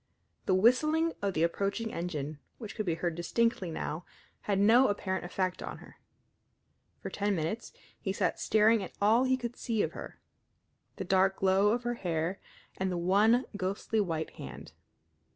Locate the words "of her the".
9.83-11.03